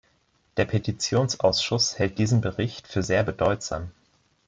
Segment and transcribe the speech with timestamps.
[0.57, 3.91] Der Petitionsausschuss hält diesen Bericht für sehr bedeutsam.